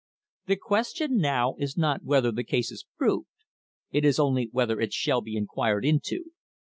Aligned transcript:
"The 0.47 0.55
question 0.55 1.17
now 1.19 1.53
is 1.59 1.77
not 1.77 2.03
whether 2.03 2.31
the 2.31 2.43
case 2.43 2.71
is 2.71 2.87
proved; 2.97 3.27
it 3.91 4.03
is 4.03 4.17
only 4.17 4.49
whether 4.51 4.79
it 4.79 4.93
shall 4.93 5.21
be 5.21 5.35
inquired 5.37 5.85
into. 5.85 6.31